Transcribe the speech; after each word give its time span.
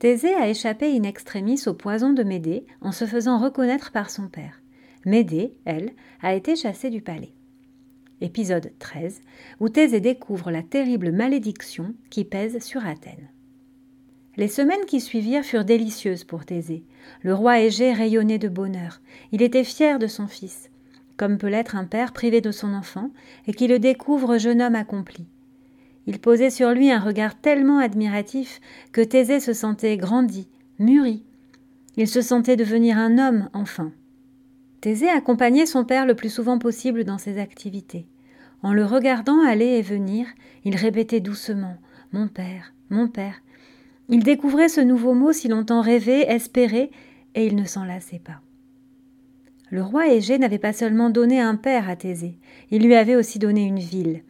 Thésée 0.00 0.32
a 0.32 0.48
échappé 0.48 0.96
in 0.96 1.02
extremis 1.02 1.60
au 1.66 1.74
poison 1.74 2.14
de 2.14 2.22
Médée 2.22 2.64
en 2.80 2.90
se 2.90 3.04
faisant 3.04 3.36
reconnaître 3.36 3.92
par 3.92 4.08
son 4.08 4.28
père. 4.28 4.62
Médée, 5.04 5.52
elle, 5.66 5.92
a 6.22 6.32
été 6.32 6.56
chassée 6.56 6.88
du 6.88 7.02
palais. 7.02 7.34
Épisode 8.22 8.72
13, 8.78 9.20
où 9.60 9.68
Thésée 9.68 10.00
découvre 10.00 10.50
la 10.50 10.62
terrible 10.62 11.12
malédiction 11.12 11.94
qui 12.08 12.24
pèse 12.24 12.64
sur 12.64 12.86
Athènes. 12.86 13.28
Les 14.38 14.48
semaines 14.48 14.86
qui 14.86 15.02
suivirent 15.02 15.44
furent 15.44 15.66
délicieuses 15.66 16.24
pour 16.24 16.46
Thésée. 16.46 16.82
Le 17.20 17.34
roi 17.34 17.60
Égée 17.60 17.92
rayonnait 17.92 18.38
de 18.38 18.48
bonheur. 18.48 19.02
Il 19.32 19.42
était 19.42 19.64
fier 19.64 19.98
de 19.98 20.06
son 20.06 20.28
fils, 20.28 20.70
comme 21.18 21.36
peut 21.36 21.48
l'être 21.48 21.76
un 21.76 21.84
père 21.84 22.14
privé 22.14 22.40
de 22.40 22.52
son 22.52 22.72
enfant 22.72 23.10
et 23.46 23.52
qui 23.52 23.66
le 23.66 23.78
découvre 23.78 24.38
jeune 24.38 24.62
homme 24.62 24.76
accompli. 24.76 25.26
Il 26.10 26.18
posait 26.18 26.50
sur 26.50 26.72
lui 26.72 26.90
un 26.90 26.98
regard 26.98 27.40
tellement 27.40 27.78
admiratif 27.78 28.60
que 28.90 29.00
Thésée 29.00 29.38
se 29.38 29.52
sentait 29.52 29.96
grandi, 29.96 30.48
mûri. 30.80 31.22
Il 31.96 32.08
se 32.08 32.20
sentait 32.20 32.56
devenir 32.56 32.98
un 32.98 33.16
homme, 33.16 33.48
enfin. 33.52 33.92
Thésée 34.80 35.08
accompagnait 35.08 35.66
son 35.66 35.84
père 35.84 36.06
le 36.06 36.16
plus 36.16 36.28
souvent 36.28 36.58
possible 36.58 37.04
dans 37.04 37.18
ses 37.18 37.38
activités. 37.38 38.08
En 38.64 38.72
le 38.72 38.84
regardant 38.84 39.40
aller 39.46 39.78
et 39.78 39.82
venir, 39.82 40.26
il 40.64 40.74
répétait 40.74 41.20
doucement 41.20 41.76
Mon 42.12 42.26
père, 42.26 42.74
mon 42.88 43.06
père. 43.06 43.40
Il 44.08 44.24
découvrait 44.24 44.68
ce 44.68 44.80
nouveau 44.80 45.14
mot 45.14 45.32
si 45.32 45.46
longtemps 45.46 45.80
rêvé, 45.80 46.28
espéré, 46.28 46.90
et 47.36 47.46
il 47.46 47.54
ne 47.54 47.66
s'en 47.66 47.84
lassait 47.84 48.18
pas. 48.18 48.40
Le 49.70 49.84
roi 49.84 50.08
Égée 50.08 50.38
n'avait 50.38 50.58
pas 50.58 50.72
seulement 50.72 51.08
donné 51.08 51.38
un 51.38 51.54
père 51.54 51.88
à 51.88 51.94
Thésée, 51.94 52.36
il 52.72 52.82
lui 52.82 52.96
avait 52.96 53.14
aussi 53.14 53.38
donné 53.38 53.64
une 53.64 53.78
ville. 53.78 54.24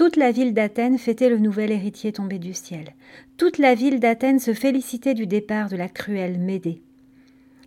Toute 0.00 0.16
la 0.16 0.30
ville 0.30 0.54
d'Athènes 0.54 0.96
fêtait 0.96 1.28
le 1.28 1.36
nouvel 1.36 1.70
héritier 1.70 2.10
tombé 2.10 2.38
du 2.38 2.54
ciel. 2.54 2.94
Toute 3.36 3.58
la 3.58 3.74
ville 3.74 4.00
d'Athènes 4.00 4.38
se 4.38 4.54
félicitait 4.54 5.12
du 5.12 5.26
départ 5.26 5.68
de 5.68 5.76
la 5.76 5.90
cruelle 5.90 6.38
Médée. 6.38 6.80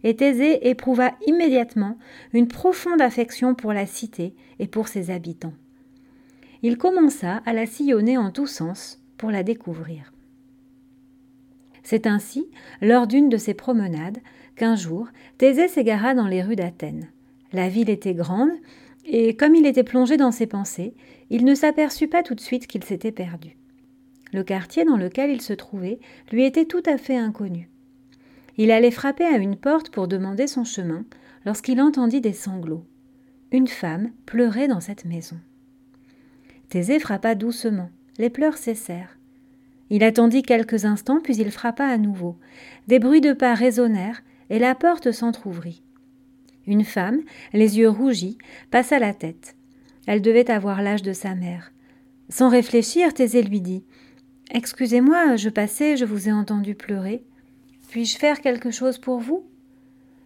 Et 0.04 0.16
Thésée 0.16 0.68
éprouva 0.68 1.12
immédiatement 1.28 1.96
une 2.34 2.48
profonde 2.48 3.02
affection 3.02 3.54
pour 3.54 3.72
la 3.72 3.86
cité 3.86 4.34
et 4.58 4.66
pour 4.66 4.88
ses 4.88 5.12
habitants. 5.12 5.54
Il 6.64 6.80
commença 6.80 7.44
à 7.46 7.54
la 7.54 7.68
sillonner 7.68 8.18
en 8.18 8.32
tous 8.32 8.48
sens 8.48 9.00
pour 9.18 9.30
la 9.30 9.44
découvrir. 9.44 10.12
C'est 11.84 12.08
ainsi, 12.08 12.48
lors 12.82 13.06
d'une 13.06 13.30
de 13.30 13.38
ses 13.38 13.54
promenades, 13.54 14.18
qu'un 14.56 14.76
jour, 14.76 15.08
Thésée 15.38 15.68
s'égara 15.68 16.16
dans 16.16 16.28
les 16.28 16.42
rues 16.42 16.56
d'Athènes. 16.56 17.10
La 17.52 17.70
ville 17.70 17.92
était 17.92 18.16
grande, 18.16 18.50
et 19.06 19.36
comme 19.36 19.56
il 19.56 19.66
était 19.66 19.84
plongé 19.84 20.18
dans 20.18 20.32
ses 20.32 20.48
pensées, 20.48 20.94
il 21.30 21.46
ne 21.46 21.56
s'aperçut 21.56 22.08
pas 22.08 22.24
tout 22.24 22.36
de 22.36 22.42
suite 22.42 22.68
qu'il 22.68 22.84
s'était 22.84 23.12
perdu. 23.12 23.58
Le 24.32 24.44
quartier 24.44 24.86
dans 24.86 24.98
lequel 24.98 25.30
il 25.30 25.42
se 25.42 25.54
trouvait 25.54 26.00
lui 26.32 26.46
était 26.46 26.66
tout 26.66 26.84
à 26.86 26.98
fait 26.98 27.18
inconnu. 27.18 27.70
Il 28.58 28.72
allait 28.72 28.92
frapper 28.92 29.26
à 29.26 29.38
une 29.38 29.56
porte 29.56 29.90
pour 29.90 30.08
demander 30.08 30.48
son 30.48 30.64
chemin 30.64 31.06
lorsqu'il 31.46 31.82
entendit 31.82 32.22
des 32.22 32.34
sanglots. 32.34 32.86
Une 33.52 33.68
femme 33.68 34.12
pleurait 34.26 34.68
dans 34.68 34.80
cette 34.80 35.06
maison. 35.06 35.38
Thésée 36.70 37.00
frappa 37.00 37.36
doucement. 37.36 37.90
Les 38.18 38.30
pleurs 38.30 38.58
cessèrent. 38.58 39.18
Il 39.90 40.04
attendit 40.04 40.42
quelques 40.42 40.86
instants, 40.86 41.20
puis 41.22 41.36
il 41.36 41.52
frappa 41.52 41.86
à 41.86 41.98
nouveau. 41.98 42.38
Des 42.88 43.00
bruits 43.00 43.22
de 43.22 43.34
pas 43.34 43.54
résonnèrent, 43.54 44.24
et 44.50 44.60
la 44.60 44.74
porte 44.74 45.12
s'entr'ouvrit. 45.12 45.84
Une 46.68 46.86
femme, 46.86 47.22
les 47.52 47.78
yeux 47.78 47.90
rougis, 47.90 48.38
passa 48.72 49.00
la 49.00 49.14
tête. 49.14 49.56
Elle 50.06 50.22
devait 50.22 50.52
avoir 50.52 50.82
l'âge 50.82 51.02
de 51.02 51.14
sa 51.14 51.36
mère. 51.36 51.72
Sans 52.30 52.50
réfléchir, 52.50 53.14
Thésée 53.14 53.44
lui 53.44 53.62
dit 53.62 53.84
Excusez-moi, 54.52 55.36
je 55.36 55.50
passais, 55.50 55.98
je 55.98 56.06
vous 56.06 56.30
ai 56.30 56.32
entendu 56.32 56.76
pleurer. 56.76 57.24
Puis-je 57.90 58.18
faire 58.18 58.42
quelque 58.42 58.72
chose 58.72 58.98
pour 58.98 59.20
vous? 59.20 59.46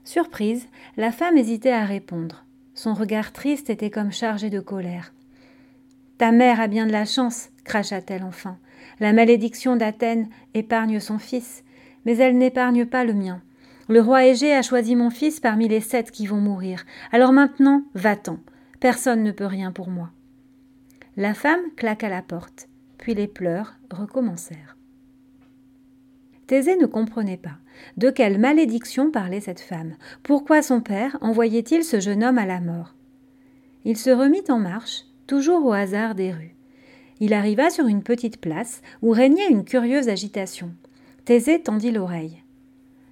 Surprise, 0.03 0.67
la 0.95 1.11
femme 1.11 1.37
hésitait 1.37 1.71
à 1.71 1.85
répondre. 1.85 2.45
Son 2.73 2.93
regard 2.93 3.33
triste 3.33 3.69
était 3.69 3.89
comme 3.89 4.11
chargé 4.11 4.49
de 4.49 4.59
colère. 4.59 5.13
Ta 6.17 6.31
mère 6.31 6.61
a 6.61 6.67
bien 6.67 6.87
de 6.87 6.91
la 6.91 7.05
chance, 7.05 7.49
cracha-t-elle 7.63 8.23
enfin. 8.23 8.57
La 8.99 9.13
malédiction 9.13 9.75
d'Athènes 9.75 10.29
épargne 10.53 10.99
son 10.99 11.19
fils, 11.19 11.63
mais 12.05 12.17
elle 12.17 12.37
n'épargne 12.37 12.85
pas 12.85 13.03
le 13.03 13.13
mien. 13.13 13.41
Le 13.89 14.01
roi 14.01 14.25
Égée 14.25 14.53
a 14.53 14.61
choisi 14.61 14.95
mon 14.95 15.09
fils 15.09 15.39
parmi 15.39 15.67
les 15.67 15.79
sept 15.79 16.11
qui 16.11 16.27
vont 16.27 16.41
mourir. 16.41 16.85
Alors 17.11 17.31
maintenant, 17.31 17.83
va-t'en. 17.93 18.39
Personne 18.79 19.23
ne 19.23 19.31
peut 19.31 19.45
rien 19.45 19.71
pour 19.71 19.89
moi. 19.89 20.09
La 21.15 21.33
femme 21.33 21.61
claqua 21.77 22.09
la 22.09 22.21
porte, 22.21 22.67
puis 22.97 23.15
les 23.15 23.27
pleurs 23.27 23.75
recommencèrent. 23.89 24.77
Thésée 26.47 26.75
ne 26.77 26.85
comprenait 26.85 27.37
pas. 27.37 27.57
De 27.95 28.09
quelle 28.09 28.37
malédiction 28.37 29.09
parlait 29.09 29.41
cette 29.41 29.59
femme 29.59 29.95
Pourquoi 30.21 30.61
son 30.61 30.81
père 30.81 31.17
envoyait-il 31.21 31.83
ce 31.83 31.99
jeune 31.99 32.23
homme 32.23 32.37
à 32.37 32.45
la 32.45 32.59
mort? 32.59 32.93
Il 33.85 33.97
se 33.97 34.09
remit 34.09 34.43
en 34.49 34.59
marche, 34.59 35.05
toujours 35.27 35.65
au 35.65 35.71
hasard 35.71 36.13
des 36.13 36.31
rues. 36.31 36.55
Il 37.19 37.33
arriva 37.33 37.69
sur 37.69 37.87
une 37.87 38.03
petite 38.03 38.39
place 38.39 38.81
où 39.01 39.11
régnait 39.11 39.49
une 39.49 39.63
curieuse 39.63 40.09
agitation. 40.09 40.71
Thésée 41.25 41.61
tendit 41.61 41.91
l'oreille. 41.91 42.43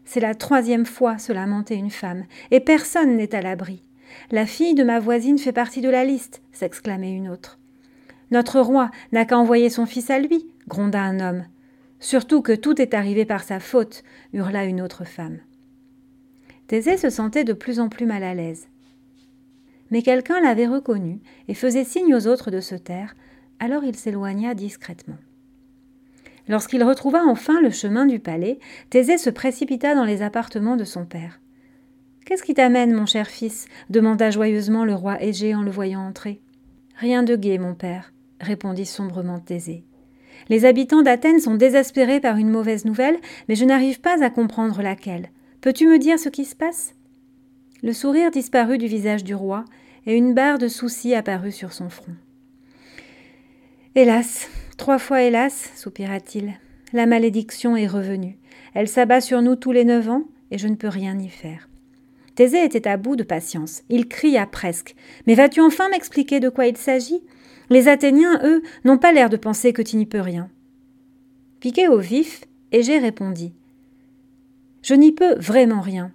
C'est 0.06 0.20
la 0.20 0.36
troisième 0.36 0.86
fois, 0.86 1.18
se 1.18 1.34
lamentait 1.34 1.76
une 1.76 1.90
femme, 1.90 2.26
et 2.52 2.60
personne 2.60 3.18
n'est 3.18 3.36
à 3.36 3.42
l'abri. 3.42 3.82
La 4.32 4.46
fille 4.46 4.76
de 4.76 4.84
ma 4.84 5.00
voisine 5.00 5.40
fait 5.40 5.52
partie 5.52 5.82
de 5.82 5.90
la 5.90 6.06
liste, 6.06 6.42
s'exclamait 6.52 7.14
une 7.14 7.28
autre. 7.28 7.60
Notre 8.32 8.60
roi 8.60 8.92
n'a 9.12 9.26
qu'à 9.26 9.38
envoyer 9.38 9.70
son 9.70 9.86
fils 9.86 10.10
à 10.10 10.20
lui, 10.20 10.48
gronda 10.68 11.02
un 11.02 11.20
homme. 11.20 11.46
Surtout 12.00 12.42
que 12.42 12.54
tout 12.54 12.82
est 12.82 12.94
arrivé 12.94 13.26
par 13.26 13.44
sa 13.44 13.60
faute, 13.60 14.04
hurla 14.34 14.66
une 14.66 14.82
autre 14.82 15.06
femme. 15.06 15.40
Thésée 16.68 16.98
se 16.98 17.10
sentait 17.10 17.44
de 17.44 17.54
plus 17.54 17.80
en 17.80 17.90
plus 17.90 18.06
mal 18.06 18.24
à 18.24 18.34
l'aise. 18.34 18.68
Mais 19.92 20.02
quelqu'un 20.02 20.42
l'avait 20.42 20.68
reconnu 20.68 21.20
et 21.48 21.54
faisait 21.54 21.84
signe 21.84 22.16
aux 22.16 22.28
autres 22.28 22.52
de 22.52 22.60
se 22.60 22.76
taire, 22.76 23.16
alors 23.60 23.84
il 23.84 23.96
s'éloigna 23.96 24.56
discrètement. 24.56 25.18
Lorsqu'il 26.48 26.84
retrouva 26.84 27.24
enfin 27.26 27.60
le 27.62 27.72
chemin 27.72 28.06
du 28.06 28.20
palais, 28.20 28.60
Thésée 28.90 29.18
se 29.18 29.30
précipita 29.30 29.96
dans 29.96 30.06
les 30.06 30.22
appartements 30.22 30.78
de 30.78 30.84
son 30.84 31.06
père. 31.06 31.40
Qu'est-ce 32.26 32.44
qui 32.44 32.54
t'amène, 32.54 32.94
mon 32.94 33.06
cher 33.06 33.28
fils? 33.28 33.68
demanda 33.90 34.32
joyeusement 34.32 34.86
le 34.86 34.96
roi 34.96 35.22
Égée 35.22 35.56
en 35.56 35.62
le 35.62 35.72
voyant 35.72 36.02
entrer. 36.02 36.42
Rien 36.96 37.24
de 37.24 37.36
gai, 37.36 37.58
mon 37.58 37.76
père, 37.76 38.14
répondit 38.40 38.86
sombrement 38.86 39.40
Thésée. 39.40 39.84
Les 40.50 40.66
habitants 40.66 41.02
d'Athènes 41.02 41.40
sont 41.40 41.56
désespérés 41.56 42.20
par 42.20 42.38
une 42.38 42.50
mauvaise 42.50 42.86
nouvelle, 42.86 43.18
mais 43.48 43.56
je 43.56 43.66
n'arrive 43.66 44.02
pas 44.02 44.24
à 44.24 44.30
comprendre 44.30 44.82
laquelle. 44.82 45.30
Peux-tu 45.62 45.88
me 45.88 45.98
dire 45.98 46.20
ce 46.20 46.30
qui 46.30 46.46
se 46.46 46.56
passe? 46.56 46.94
Le 47.82 47.94
sourire 47.94 48.32
disparut 48.32 48.78
du 48.78 48.88
visage 48.88 49.24
du 49.24 49.36
roi, 49.36 49.66
et 50.06 50.16
une 50.16 50.34
barre 50.34 50.60
de 50.60 50.68
soucis 50.68 51.16
apparut 51.16 51.52
sur 51.52 51.74
son 51.74 51.90
front. 51.90 52.16
Hélas, 53.96 54.50
Trois 54.78 55.00
fois 55.00 55.22
hélas, 55.24 55.72
soupira-t-il, 55.76 56.54
la 56.94 57.06
malédiction 57.06 57.76
est 57.76 57.88
revenue. 57.88 58.38
Elle 58.74 58.88
s'abat 58.88 59.22
sur 59.22 59.42
nous 59.42 59.56
tous 59.56 59.72
les 59.72 59.86
neuf 59.86 60.10
ans, 60.10 60.24
et 60.52 60.58
je 60.58 60.68
ne 60.68 60.76
peux 60.76 60.88
rien 60.88 61.18
y 61.18 61.30
faire. 61.30 61.70
Thésée 62.36 62.64
était 62.64 62.88
à 62.88 62.98
bout 62.98 63.16
de 63.16 63.24
patience. 63.24 63.84
Il 63.90 64.08
cria 64.08 64.46
presque. 64.46 64.96
Mais 65.26 65.36
vas-tu 65.36 65.62
enfin 65.62 65.90
m'expliquer 65.90 66.40
de 66.42 66.50
quoi 66.50 66.68
il 66.68 66.76
s'agit? 66.76 67.24
Les 67.70 67.88
Athéniens, 67.88 68.40
eux, 68.44 68.62
n'ont 68.84 68.98
pas 68.98 69.14
l'air 69.14 69.30
de 69.30 69.38
penser 69.38 69.74
que 69.74 69.82
tu 69.82 69.96
n'y 69.96 70.06
peux 70.06 70.20
rien. 70.20 70.50
Piqué 71.62 71.88
au 71.88 71.98
vif, 71.98 72.44
Égée 72.72 73.00
répondit. 73.00 73.54
Je 74.82 74.94
n'y 74.94 75.14
peux 75.14 75.36
vraiment 75.36 75.82
rien. 75.82 76.12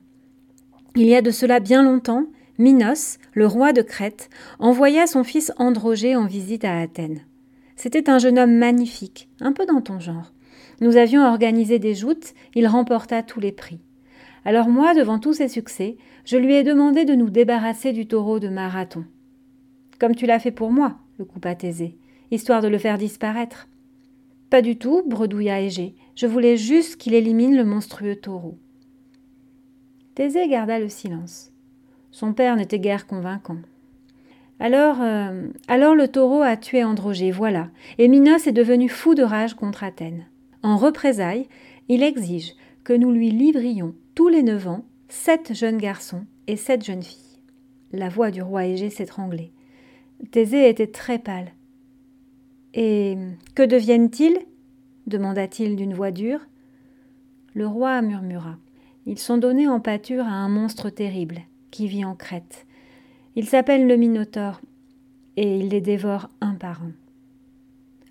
Il 0.95 1.07
y 1.07 1.15
a 1.15 1.23
de 1.23 1.31
cela 1.31 1.59
bien 1.59 1.83
longtemps, 1.83 2.27
Minos, 2.59 3.19
le 3.33 3.47
roi 3.47 3.73
de 3.73 3.81
Crète, 3.81 4.29
envoya 4.59 5.07
son 5.07 5.25
fils 5.25 5.53
Androgée 5.57 6.15
en 6.15 6.27
visite 6.27 6.65
à 6.65 6.79
Athènes. 6.79 7.23
C'était 7.83 8.11
un 8.11 8.19
jeune 8.19 8.39
homme 8.39 8.59
magnifique, 8.59 9.31
un 9.41 9.53
peu 9.53 9.65
dans 9.65 9.81
ton 9.81 9.99
genre. 10.01 10.35
Nous 10.83 10.99
avions 10.99 11.25
organisé 11.25 11.79
des 11.79 11.95
joutes, 11.95 12.35
il 12.55 12.67
remporta 12.67 13.23
tous 13.23 13.41
les 13.41 13.53
prix. 13.53 13.81
Alors 14.45 14.69
moi, 14.69 14.93
devant 14.93 15.19
tous 15.19 15.33
ses 15.33 15.49
succès, 15.49 15.97
je 16.27 16.37
lui 16.37 16.57
ai 16.57 16.63
demandé 16.63 17.07
de 17.07 17.15
nous 17.15 17.31
débarrasser 17.31 17.95
du 17.95 18.07
taureau 18.07 18.39
de 18.39 18.51
Marathon. 18.51 19.07
Comme 19.99 20.15
tu 20.15 20.27
l'as 20.27 20.41
fait 20.41 20.51
pour 20.51 20.71
moi, 20.71 20.99
le 21.19 21.25
coupa 21.25 21.55
Thésée, 21.55 21.97
histoire 22.31 22.61
de 22.61 22.69
le 22.69 22.77
faire 22.77 22.99
disparaître. 22.99 23.67
Pas 24.51 24.61
du 24.61 24.77
tout, 24.77 25.03
bredouilla 25.07 25.63
Égée. 25.63 25.95
Je 26.17 26.27
voulais 26.27 26.59
juste 26.59 26.99
qu'il 26.99 27.15
élimine 27.15 27.57
le 27.57 27.65
monstrueux 27.65 28.17
taureau. 28.17 28.59
Thésée 30.15 30.49
garda 30.49 30.79
le 30.79 30.91
silence. 30.91 31.51
Son 32.11 32.35
père 32.35 32.57
n'était 32.57 32.79
guère 32.79 33.07
convaincant. 33.07 33.57
Alors, 34.61 35.01
euh, 35.01 35.49
alors 35.69 35.95
le 35.95 36.07
taureau 36.07 36.43
a 36.43 36.57
tué 36.57 36.85
Androgée, 36.85 37.31
voilà, 37.31 37.71
et 37.97 38.09
Minos 38.09 38.47
est 38.47 38.53
devenu 38.53 38.91
fou 38.91 39.15
de 39.15 39.23
rage 39.23 39.55
contre 39.55 39.83
Athènes. 39.83 40.27
En 40.63 40.77
représailles, 40.77 41.49
il 41.89 42.03
exige 42.03 42.55
que 42.85 42.93
nous 42.93 43.11
lui 43.11 43.31
livrions 43.31 43.95
tous 44.15 44.29
les 44.29 44.43
neuf 44.43 44.69
ans 44.69 44.85
sept 45.09 45.55
jeunes 45.55 45.79
garçons 45.79 46.27
et 46.47 46.57
sept 46.57 46.85
jeunes 46.85 47.03
filles. 47.03 47.41
La 47.93 48.11
voix 48.11 48.31
du 48.31 48.43
roi 48.43 48.67
Égée 48.67 48.91
s'étranglait. 48.91 49.51
Thésée 50.31 50.69
était 50.69 50.87
très 50.87 51.19
pâle. 51.19 51.53
Et 52.75 53.17
que 53.55 53.63
deviennent-ils? 53.63 54.39
demanda-t-il 55.07 55.75
d'une 55.75 55.95
voix 55.95 56.11
dure. 56.11 56.41
Le 57.55 57.67
roi 57.67 58.01
murmura. 58.03 58.59
Ils 59.07 59.19
sont 59.19 59.39
donnés 59.39 59.67
en 59.67 59.81
pâture 59.81 60.25
à 60.25 60.33
un 60.33 60.49
monstre 60.49 60.91
terrible 60.91 61.41
qui 61.71 61.89
vit 61.89 62.05
en 62.05 62.15
Crète. 62.15 62.67
Il 63.37 63.47
s'appelle 63.47 63.87
le 63.87 63.97
Minotaure 63.97 64.61
et 65.37 65.59
il 65.59 65.69
les 65.69 65.81
dévore 65.81 66.29
un 66.41 66.55
par 66.55 66.83
un. 66.83 66.93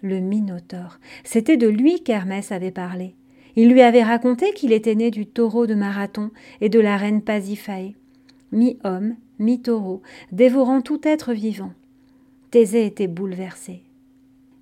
Le 0.01 0.19
Minotaure, 0.19 1.00
c'était 1.24 1.57
de 1.57 1.68
lui 1.68 2.01
qu'Hermès 2.01 2.51
avait 2.51 2.71
parlé. 2.71 3.16
Il 3.56 3.69
lui 3.69 3.81
avait 3.81 4.04
raconté 4.04 4.54
qu'il 4.54 4.71
était 4.71 4.95
né 4.95 5.12
du 5.12 5.25
taureau 5.25 5.68
de 5.68 5.75
Marathon 5.75 6.31
et 6.62 6.69
de 6.69 6.80
la 6.80 6.95
reine 6.95 7.21
Pasiphae, 7.21 7.95
mi-homme, 8.54 9.16
mi-taureau, 9.39 10.01
dévorant 10.31 10.81
tout 10.81 11.01
être 11.04 11.33
vivant. 11.33 11.74
Thésée 12.51 12.86
était 12.86 13.07
bouleversé. 13.07 13.83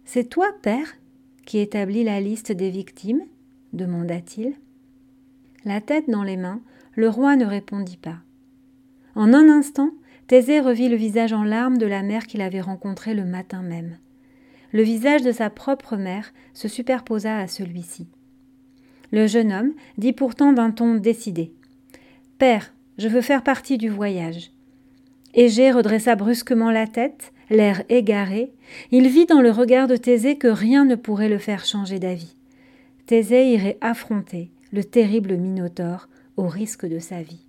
C'est 0.06 0.30
toi, 0.30 0.48
père, 0.62 0.98
qui 1.46 1.60
établis 1.60 2.04
la 2.04 2.20
liste 2.20 2.52
des 2.52 2.70
victimes? 2.70 3.22
demanda-t-il. 3.74 4.56
La 5.66 5.82
tête 5.82 6.10
dans 6.10 6.24
les 6.24 6.38
mains, 6.38 6.62
le 6.96 7.10
roi 7.10 7.36
ne 7.36 7.46
répondit 7.46 7.98
pas. 7.98 8.18
En 9.16 9.34
un 9.34 9.50
instant, 9.50 9.92
Thésée 10.28 10.60
revit 10.60 10.90
le 10.90 10.98
visage 10.98 11.32
en 11.32 11.44
larmes 11.44 11.78
de 11.78 11.86
la 11.86 12.04
mère 12.04 12.28
qu'il 12.28 12.42
avait 12.42 12.62
rencontrée 12.62 13.14
le 13.14 13.24
matin 13.24 13.62
même. 13.62 13.98
Le 14.74 14.84
visage 14.84 15.22
de 15.22 15.32
sa 15.32 15.50
propre 15.50 15.96
mère 15.96 16.34
se 16.54 16.68
superposa 16.68 17.38
à 17.38 17.48
celui-ci. 17.48 18.08
Le 19.14 19.26
jeune 19.26 19.54
homme 19.54 19.74
dit 19.98 20.12
pourtant 20.12 20.52
d'un 20.52 20.72
ton 20.72 20.96
décidé 20.96 21.54
Père, 22.38 22.74
je 22.98 23.08
veux 23.08 23.22
faire 23.22 23.42
partie 23.42 23.78
du 23.78 23.88
voyage. 23.88 24.52
Égée 25.34 25.72
redressa 25.72 26.18
brusquement 26.18 26.72
la 26.72 26.88
tête, 26.88 27.32
l'air 27.50 27.84
égaré. 27.88 28.52
Il 28.92 29.08
vit 29.08 29.28
dans 29.28 29.40
le 29.40 29.52
regard 29.52 29.88
de 29.88 29.96
Thésée 29.96 30.38
que 30.38 30.48
rien 30.48 30.84
ne 30.84 30.96
pourrait 30.96 31.30
le 31.30 31.38
faire 31.38 31.64
changer 31.64 32.00
d'avis. 32.00 32.36
Thésée 33.06 33.54
irait 33.54 33.78
affronter 33.80 34.52
le 34.74 34.84
terrible 34.84 35.38
Minotaure 35.38 36.10
au 36.36 36.48
risque 36.48 36.86
de 36.86 37.00
sa 37.00 37.22
vie. 37.22 37.47